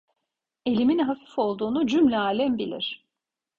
Elimin 0.65 0.99
hafif 0.99 1.39
olduğunu 1.39 1.87
cümle 1.87 2.17
alem 2.17 2.57
bilir. 2.57 3.05